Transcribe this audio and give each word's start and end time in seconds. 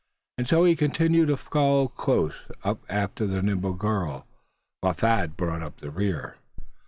And 0.39 0.47
so 0.47 0.65
he 0.65 0.75
continued 0.75 1.27
to 1.27 1.37
follow 1.37 1.87
close 1.87 2.33
after 2.89 3.27
the 3.27 3.43
nimble 3.43 3.75
girl, 3.75 4.25
while 4.79 4.93
Thad 4.93 5.37
brought 5.37 5.61
up 5.61 5.77
the 5.77 5.91
rear. 5.91 6.37